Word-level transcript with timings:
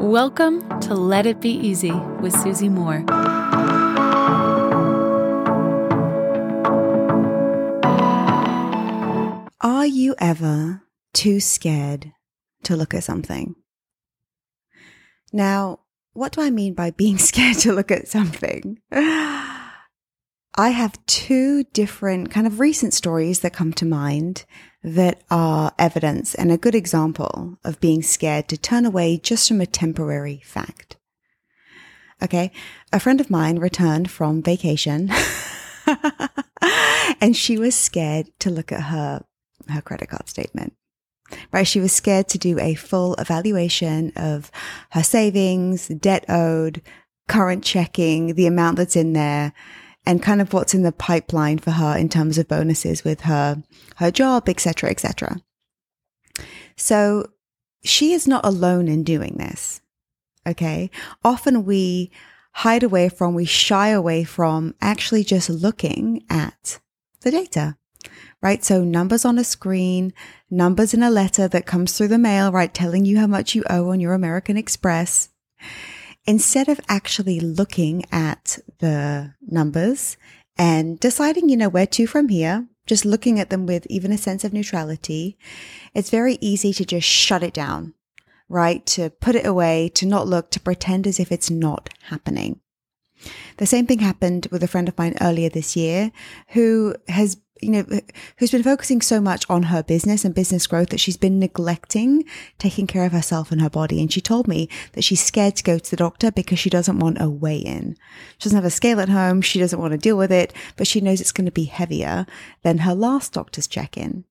Welcome 0.00 0.80
to 0.80 0.94
Let 0.94 1.26
It 1.26 1.42
Be 1.42 1.50
Easy 1.50 1.92
with 1.92 2.32
Susie 2.32 2.70
Moore. 2.70 3.04
Are 9.60 9.84
you 9.84 10.14
ever 10.18 10.82
too 11.12 11.38
scared 11.38 12.14
to 12.62 12.76
look 12.76 12.94
at 12.94 13.04
something? 13.04 13.56
Now, 15.34 15.80
what 16.14 16.32
do 16.32 16.40
I 16.40 16.48
mean 16.48 16.72
by 16.72 16.92
being 16.92 17.18
scared 17.18 17.58
to 17.58 17.74
look 17.74 17.90
at 17.90 18.08
something? 18.08 18.80
I 18.90 19.50
have 20.56 21.04
two 21.04 21.64
different 21.74 22.30
kind 22.30 22.46
of 22.46 22.58
recent 22.58 22.94
stories 22.94 23.40
that 23.40 23.52
come 23.52 23.74
to 23.74 23.84
mind 23.84 24.46
that 24.82 25.22
are 25.30 25.72
evidence 25.78 26.34
and 26.34 26.50
a 26.50 26.56
good 26.56 26.74
example 26.74 27.58
of 27.64 27.80
being 27.80 28.02
scared 28.02 28.48
to 28.48 28.56
turn 28.56 28.86
away 28.86 29.18
just 29.18 29.48
from 29.48 29.60
a 29.60 29.66
temporary 29.66 30.40
fact. 30.44 30.96
Okay. 32.22 32.50
A 32.92 33.00
friend 33.00 33.20
of 33.20 33.30
mine 33.30 33.58
returned 33.58 34.10
from 34.10 34.42
vacation 34.42 35.10
and 37.20 37.36
she 37.36 37.58
was 37.58 37.74
scared 37.74 38.28
to 38.40 38.50
look 38.50 38.72
at 38.72 38.84
her, 38.84 39.24
her 39.68 39.82
credit 39.82 40.08
card 40.08 40.28
statement. 40.28 40.74
Right. 41.52 41.66
She 41.66 41.80
was 41.80 41.92
scared 41.92 42.28
to 42.28 42.38
do 42.38 42.58
a 42.58 42.74
full 42.74 43.14
evaluation 43.14 44.12
of 44.16 44.50
her 44.90 45.02
savings, 45.02 45.88
debt 45.88 46.24
owed, 46.28 46.82
current 47.28 47.62
checking, 47.62 48.34
the 48.34 48.46
amount 48.46 48.76
that's 48.76 48.96
in 48.96 49.12
there 49.12 49.52
and 50.10 50.20
kind 50.20 50.40
of 50.40 50.52
what's 50.52 50.74
in 50.74 50.82
the 50.82 50.90
pipeline 50.90 51.56
for 51.56 51.70
her 51.70 51.96
in 51.96 52.08
terms 52.08 52.36
of 52.36 52.48
bonuses 52.48 53.04
with 53.04 53.20
her 53.20 53.62
her 53.98 54.10
job, 54.10 54.48
etc., 54.48 54.90
etc. 54.90 55.40
So 56.76 57.26
she 57.84 58.12
is 58.12 58.26
not 58.26 58.44
alone 58.44 58.88
in 58.88 59.04
doing 59.04 59.36
this. 59.38 59.80
Okay. 60.44 60.90
Often 61.22 61.64
we 61.64 62.10
hide 62.54 62.82
away 62.82 63.08
from, 63.08 63.34
we 63.34 63.44
shy 63.44 63.90
away 63.90 64.24
from 64.24 64.74
actually 64.80 65.22
just 65.22 65.48
looking 65.48 66.24
at 66.28 66.80
the 67.20 67.30
data, 67.30 67.76
right? 68.42 68.64
So 68.64 68.82
numbers 68.82 69.24
on 69.24 69.38
a 69.38 69.44
screen, 69.44 70.12
numbers 70.50 70.92
in 70.92 71.04
a 71.04 71.10
letter 71.10 71.46
that 71.46 71.66
comes 71.66 71.96
through 71.96 72.08
the 72.08 72.18
mail, 72.18 72.50
right? 72.50 72.74
Telling 72.74 73.04
you 73.04 73.20
how 73.20 73.28
much 73.28 73.54
you 73.54 73.62
owe 73.70 73.90
on 73.90 74.00
your 74.00 74.14
American 74.14 74.56
Express 74.56 75.28
instead 76.26 76.68
of 76.68 76.80
actually 76.88 77.40
looking 77.40 78.04
at 78.12 78.58
the 78.78 79.34
numbers 79.42 80.16
and 80.56 81.00
deciding, 81.00 81.48
you 81.48 81.56
know, 81.56 81.68
where 81.68 81.86
to 81.86 82.06
from 82.06 82.28
here, 82.28 82.66
just 82.86 83.04
looking 83.04 83.38
at 83.38 83.50
them 83.50 83.66
with 83.66 83.86
even 83.86 84.12
a 84.12 84.18
sense 84.18 84.44
of 84.44 84.52
neutrality, 84.52 85.38
it's 85.94 86.10
very 86.10 86.38
easy 86.40 86.72
to 86.72 86.84
just 86.84 87.06
shut 87.06 87.42
it 87.42 87.54
down, 87.54 87.94
right? 88.48 88.84
To 88.86 89.10
put 89.10 89.36
it 89.36 89.46
away, 89.46 89.88
to 89.94 90.06
not 90.06 90.26
look, 90.26 90.50
to 90.50 90.60
pretend 90.60 91.06
as 91.06 91.20
if 91.20 91.30
it's 91.30 91.50
not 91.50 91.90
happening. 92.04 92.60
The 93.58 93.66
same 93.66 93.86
thing 93.86 93.98
happened 93.98 94.48
with 94.50 94.62
a 94.62 94.68
friend 94.68 94.88
of 94.88 94.96
mine 94.96 95.16
earlier 95.20 95.48
this 95.48 95.76
year 95.76 96.12
who 96.48 96.94
has 97.08 97.36
you 97.60 97.70
know, 97.70 97.84
who's 98.38 98.50
been 98.50 98.62
focusing 98.62 99.00
so 99.00 99.20
much 99.20 99.44
on 99.50 99.64
her 99.64 99.82
business 99.82 100.24
and 100.24 100.34
business 100.34 100.66
growth 100.66 100.88
that 100.88 101.00
she's 101.00 101.16
been 101.16 101.38
neglecting 101.38 102.24
taking 102.58 102.86
care 102.86 103.04
of 103.04 103.12
herself 103.12 103.52
and 103.52 103.60
her 103.60 103.70
body. 103.70 104.00
And 104.00 104.12
she 104.12 104.20
told 104.20 104.48
me 104.48 104.68
that 104.92 105.04
she's 105.04 105.22
scared 105.22 105.56
to 105.56 105.62
go 105.62 105.78
to 105.78 105.90
the 105.90 105.96
doctor 105.96 106.30
because 106.30 106.58
she 106.58 106.70
doesn't 106.70 106.98
want 106.98 107.20
a 107.20 107.28
weigh 107.28 107.58
in. 107.58 107.96
She 108.38 108.44
doesn't 108.44 108.56
have 108.56 108.64
a 108.64 108.70
scale 108.70 109.00
at 109.00 109.08
home. 109.08 109.42
She 109.42 109.58
doesn't 109.58 109.78
want 109.78 109.92
to 109.92 109.98
deal 109.98 110.16
with 110.16 110.32
it, 110.32 110.52
but 110.76 110.86
she 110.86 111.00
knows 111.00 111.20
it's 111.20 111.32
going 111.32 111.46
to 111.46 111.52
be 111.52 111.64
heavier 111.64 112.26
than 112.62 112.78
her 112.78 112.94
last 112.94 113.34
doctor's 113.34 113.66
check 113.66 113.96
in. 113.96 114.24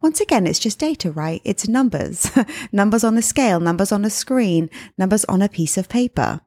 Once 0.00 0.20
again, 0.20 0.46
it's 0.46 0.58
just 0.58 0.78
data, 0.78 1.10
right? 1.10 1.40
It's 1.44 1.68
numbers, 1.68 2.30
numbers 2.72 3.04
on 3.04 3.14
the 3.14 3.22
scale, 3.22 3.58
numbers 3.58 3.92
on 3.92 4.04
a 4.04 4.10
screen, 4.10 4.70
numbers 4.96 5.24
on 5.26 5.40
a 5.40 5.48
piece 5.48 5.78
of 5.78 5.88
paper. 5.88 6.40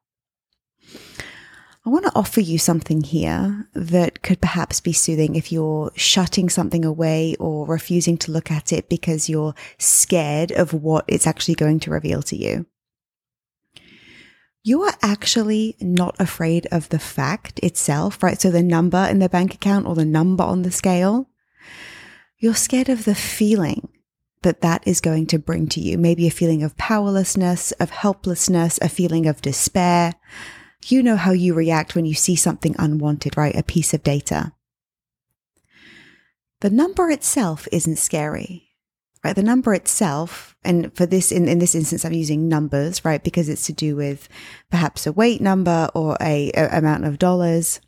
Want 1.92 2.06
to 2.06 2.16
offer 2.16 2.40
you 2.40 2.58
something 2.58 3.02
here 3.02 3.68
that 3.74 4.24
could 4.24 4.40
perhaps 4.40 4.80
be 4.80 4.94
soothing 4.94 5.36
if 5.36 5.52
you're 5.52 5.92
shutting 5.94 6.48
something 6.48 6.86
away 6.86 7.36
or 7.38 7.68
refusing 7.68 8.18
to 8.20 8.32
look 8.32 8.50
at 8.50 8.72
it 8.72 8.88
because 8.88 9.28
you're 9.28 9.54
scared 9.78 10.54
of 10.54 10.74
what 10.74 11.04
it's 11.10 11.28
actually 11.28 11.56
going 11.56 11.82
to 11.82 11.92
reveal 11.92 12.22
to 12.22 12.38
you. 12.38 12.66
You 14.64 14.84
are 14.84 14.94
actually 15.02 15.76
not 15.82 16.16
afraid 16.18 16.66
of 16.72 16.88
the 16.88 16.98
fact 16.98 17.60
itself, 17.60 18.24
right? 18.24 18.40
So 18.40 18.52
the 18.52 18.64
number 18.64 19.06
in 19.12 19.20
the 19.20 19.28
bank 19.28 19.54
account 19.54 19.86
or 19.86 19.94
the 19.94 20.06
number 20.06 20.46
on 20.46 20.62
the 20.62 20.72
scale. 20.72 21.28
You're 22.38 22.56
scared 22.56 22.88
of 22.88 23.04
the 23.04 23.16
feeling 23.16 23.90
that 24.44 24.62
that 24.62 24.88
is 24.88 25.02
going 25.02 25.28
to 25.28 25.38
bring 25.38 25.68
to 25.68 25.82
you. 25.82 25.98
Maybe 25.98 26.26
a 26.26 26.32
feeling 26.32 26.64
of 26.64 26.78
powerlessness, 26.78 27.74
of 27.74 27.90
helplessness, 27.90 28.80
a 28.82 28.88
feeling 28.88 29.28
of 29.28 29.42
despair, 29.42 30.14
you 30.88 31.04
know 31.04 31.16
how 31.16 31.32
you 31.32 31.54
react 31.54 31.96
when 31.96 32.06
you 32.06 32.14
see 32.14 32.36
something 32.36 32.76
unwanted, 32.80 33.38
right? 33.38 33.56
A 33.56 33.64
piece 33.64 33.94
of 33.94 34.04
data. 34.04 34.54
The 36.62 36.70
number 36.70 37.10
itself 37.10 37.68
isn't 37.72 37.98
scary, 37.98 38.70
right? 39.24 39.36
The 39.36 39.44
number 39.44 39.74
itself, 39.74 40.56
and 40.64 40.96
for 40.96 41.06
this, 41.06 41.32
in, 41.32 41.48
in 41.48 41.60
this 41.60 41.76
instance, 41.76 42.06
I'm 42.06 42.14
using 42.14 42.48
numbers, 42.48 43.04
right? 43.04 43.24
Because 43.24 43.50
it's 43.50 43.66
to 43.66 43.74
do 43.74 43.96
with 43.96 44.30
perhaps 44.70 45.06
a 45.08 45.12
weight 45.12 45.42
number 45.42 45.90
or 45.94 46.18
a, 46.22 46.52
a 46.54 46.78
amount 46.78 47.06
of 47.06 47.20
dollars. 47.20 47.82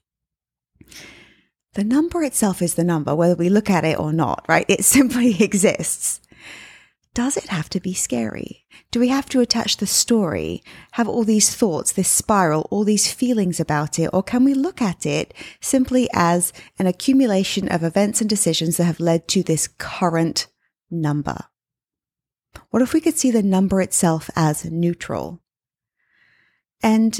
The 1.73 1.83
number 1.83 2.23
itself 2.23 2.61
is 2.61 2.75
the 2.75 2.83
number, 2.83 3.15
whether 3.15 3.35
we 3.35 3.49
look 3.49 3.69
at 3.69 3.85
it 3.85 3.99
or 3.99 4.11
not, 4.11 4.45
right? 4.47 4.65
It 4.67 4.85
simply 4.85 5.41
exists 5.41 6.19
does 7.13 7.37
it 7.37 7.47
have 7.49 7.69
to 7.69 7.79
be 7.79 7.93
scary? 7.93 8.65
Do 8.91 8.99
we 8.99 9.09
have 9.09 9.29
to 9.29 9.39
attach 9.39 9.77
the 9.77 9.85
story, 9.85 10.63
have 10.93 11.07
all 11.07 11.23
these 11.23 11.55
thoughts, 11.55 11.91
this 11.91 12.09
spiral, 12.09 12.67
all 12.71 12.83
these 12.83 13.11
feelings 13.11 13.59
about 13.59 13.99
it? 13.99 14.09
Or 14.11 14.23
can 14.23 14.43
we 14.43 14.53
look 14.53 14.81
at 14.81 15.05
it 15.05 15.33
simply 15.61 16.09
as 16.13 16.51
an 16.79 16.87
accumulation 16.87 17.67
of 17.69 17.83
events 17.83 18.19
and 18.19 18.29
decisions 18.29 18.77
that 18.77 18.85
have 18.85 18.99
led 18.99 19.27
to 19.29 19.43
this 19.43 19.67
current 19.67 20.47
number? 20.89 21.37
What 22.71 22.81
if 22.81 22.93
we 22.93 23.01
could 23.01 23.17
see 23.17 23.31
the 23.31 23.43
number 23.43 23.81
itself 23.81 24.29
as 24.35 24.65
neutral? 24.65 25.41
And 26.81 27.19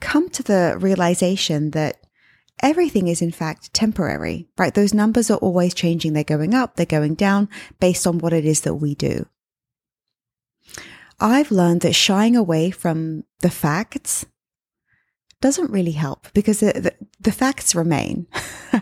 come 0.00 0.28
to 0.30 0.42
the 0.42 0.76
realization 0.78 1.70
that 1.70 2.04
everything 2.62 3.08
is 3.08 3.22
in 3.22 3.32
fact 3.32 3.72
temporary, 3.72 4.48
right? 4.56 4.74
Those 4.74 4.94
numbers 4.94 5.30
are 5.30 5.38
always 5.38 5.74
changing. 5.74 6.12
They're 6.12 6.24
going 6.24 6.54
up, 6.54 6.76
they're 6.76 6.86
going 6.86 7.14
down 7.14 7.48
based 7.78 8.06
on 8.06 8.18
what 8.18 8.32
it 8.32 8.44
is 8.44 8.62
that 8.62 8.74
we 8.74 8.94
do. 8.94 9.26
I've 11.18 11.50
learned 11.50 11.82
that 11.82 11.94
shying 11.94 12.34
away 12.34 12.70
from 12.70 13.24
the 13.40 13.50
facts 13.50 14.24
doesn't 15.40 15.70
really 15.70 15.92
help 15.92 16.28
because 16.32 16.60
the, 16.60 16.72
the, 16.72 16.94
the 17.20 17.32
facts 17.32 17.74
remain, 17.74 18.26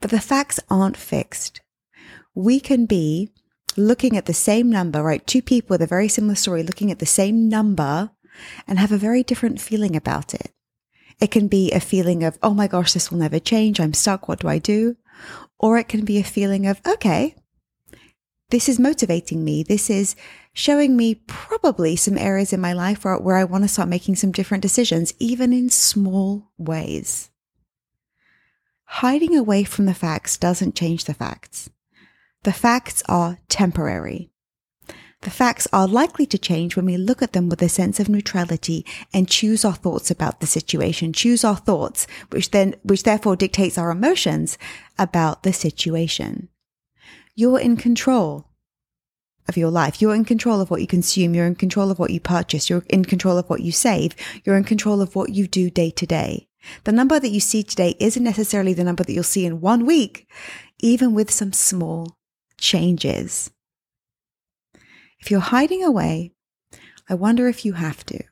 but 0.00 0.10
the 0.10 0.20
facts 0.20 0.60
aren't 0.68 0.96
fixed. 0.96 1.60
We 2.34 2.60
can 2.60 2.86
be 2.86 3.30
looking 3.76 4.16
at 4.16 4.26
the 4.26 4.34
same 4.34 4.70
number, 4.70 5.02
right? 5.02 5.26
Two 5.26 5.42
people 5.42 5.74
with 5.74 5.82
a 5.82 5.86
very 5.86 6.08
similar 6.08 6.34
story 6.34 6.62
looking 6.62 6.90
at 6.90 6.98
the 6.98 7.06
same 7.06 7.48
number 7.48 8.10
and 8.66 8.78
have 8.78 8.92
a 8.92 8.98
very 8.98 9.22
different 9.22 9.60
feeling 9.60 9.96
about 9.96 10.34
it. 10.34 10.52
It 11.20 11.30
can 11.30 11.48
be 11.48 11.70
a 11.70 11.80
feeling 11.80 12.24
of, 12.24 12.38
oh 12.42 12.54
my 12.54 12.66
gosh, 12.66 12.92
this 12.92 13.10
will 13.10 13.18
never 13.18 13.38
change. 13.38 13.78
I'm 13.78 13.94
stuck. 13.94 14.28
What 14.28 14.40
do 14.40 14.48
I 14.48 14.58
do? 14.58 14.96
Or 15.58 15.76
it 15.76 15.88
can 15.88 16.04
be 16.04 16.18
a 16.18 16.24
feeling 16.24 16.66
of, 16.66 16.80
okay, 16.86 17.34
this 18.48 18.68
is 18.68 18.78
motivating 18.78 19.44
me. 19.44 19.62
This 19.62 19.90
is 19.90 20.16
showing 20.52 20.96
me 20.96 21.16
probably 21.26 21.94
some 21.94 22.18
areas 22.18 22.52
in 22.52 22.60
my 22.60 22.72
life 22.72 23.04
where, 23.04 23.18
where 23.18 23.36
I 23.36 23.44
want 23.44 23.64
to 23.64 23.68
start 23.68 23.88
making 23.88 24.16
some 24.16 24.32
different 24.32 24.62
decisions, 24.62 25.12
even 25.18 25.52
in 25.52 25.70
small 25.70 26.50
ways. 26.58 27.30
Hiding 28.84 29.36
away 29.36 29.62
from 29.62 29.86
the 29.86 29.94
facts 29.94 30.36
doesn't 30.36 30.74
change 30.74 31.04
the 31.04 31.14
facts. 31.14 31.70
The 32.42 32.52
facts 32.52 33.02
are 33.08 33.38
temporary. 33.48 34.30
The 35.22 35.30
facts 35.30 35.68
are 35.70 35.86
likely 35.86 36.24
to 36.26 36.38
change 36.38 36.76
when 36.76 36.86
we 36.86 36.96
look 36.96 37.20
at 37.20 37.34
them 37.34 37.50
with 37.50 37.60
a 37.60 37.68
sense 37.68 38.00
of 38.00 38.08
neutrality 38.08 38.86
and 39.12 39.28
choose 39.28 39.66
our 39.66 39.74
thoughts 39.74 40.10
about 40.10 40.40
the 40.40 40.46
situation, 40.46 41.12
choose 41.12 41.44
our 41.44 41.56
thoughts, 41.56 42.06
which 42.30 42.52
then, 42.52 42.74
which 42.82 43.02
therefore 43.02 43.36
dictates 43.36 43.76
our 43.76 43.90
emotions 43.90 44.56
about 44.98 45.42
the 45.42 45.52
situation. 45.52 46.48
You're 47.34 47.60
in 47.60 47.76
control 47.76 48.46
of 49.46 49.58
your 49.58 49.70
life. 49.70 50.00
You're 50.00 50.14
in 50.14 50.24
control 50.24 50.60
of 50.60 50.70
what 50.70 50.80
you 50.80 50.86
consume. 50.86 51.34
You're 51.34 51.46
in 51.46 51.54
control 51.54 51.90
of 51.90 51.98
what 51.98 52.10
you 52.10 52.20
purchase. 52.20 52.70
You're 52.70 52.84
in 52.88 53.04
control 53.04 53.36
of 53.36 53.50
what 53.50 53.60
you 53.60 53.72
save. 53.72 54.16
You're 54.44 54.56
in 54.56 54.64
control 54.64 55.02
of 55.02 55.14
what 55.14 55.30
you 55.30 55.46
do 55.46 55.68
day 55.68 55.90
to 55.90 56.06
day. 56.06 56.48
The 56.84 56.92
number 56.92 57.20
that 57.20 57.30
you 57.30 57.40
see 57.40 57.62
today 57.62 57.94
isn't 58.00 58.22
necessarily 58.22 58.72
the 58.72 58.84
number 58.84 59.04
that 59.04 59.12
you'll 59.12 59.24
see 59.24 59.44
in 59.44 59.60
one 59.60 59.84
week, 59.84 60.30
even 60.78 61.12
with 61.12 61.30
some 61.30 61.52
small 61.52 62.16
changes. 62.58 63.50
If 65.20 65.30
you're 65.30 65.40
hiding 65.40 65.84
away, 65.84 66.32
I 67.08 67.14
wonder 67.14 67.48
if 67.48 67.64
you 67.64 67.74
have 67.74 68.04
to. 68.06 68.22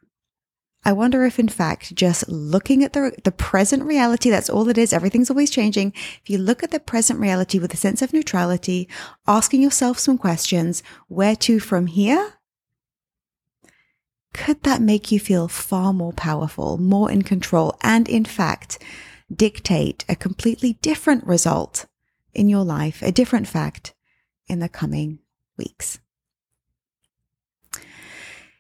I 0.85 0.93
wonder 0.93 1.25
if, 1.25 1.39
in 1.39 1.49
fact, 1.49 1.95
just 1.95 2.29
looking 2.29 2.83
at 2.83 2.93
the, 2.93 3.13
the 3.25 3.33
present 3.33 3.83
reality, 3.83 4.31
that's 4.31 4.49
all 4.49 4.69
it 4.69 4.79
is. 4.79 4.93
Everything's 4.93 5.29
always 5.29 5.51
changing. 5.51 5.93
If 6.23 6.31
you 6.31 6.39
look 6.39 6.63
at 6.63 6.71
the 6.71 6.81
present 6.81 7.21
reality 7.21 7.59
with 7.59 7.75
a 7.75 7.77
sense 7.77 8.01
of 8.01 8.13
neutrality, 8.13 8.89
asking 9.27 9.61
yourself 9.61 9.99
some 9.99 10.17
questions, 10.17 10.83
where 11.09 11.37
to 11.37 11.61
from 11.61 11.89
here? 11.89 12.39
could 14.39 14.63
that 14.63 14.81
make 14.81 15.11
you 15.11 15.19
feel 15.19 15.49
far 15.49 15.93
more 15.93 16.13
powerful, 16.13 16.79
more 16.79 17.11
in 17.11 17.23
control, 17.23 17.77
and 17.83 18.09
in 18.09 18.25
fact, 18.25 18.79
dictate 19.35 20.05
a 20.09 20.15
completely 20.15 20.75
different 20.75 21.27
result 21.27 21.87
in 22.35 22.49
your 22.49 22.65
life, 22.65 23.03
a 23.03 23.11
different 23.11 23.49
fact 23.49 23.95
in 24.47 24.61
the 24.61 24.69
coming 24.69 25.19
weeks? 25.57 25.99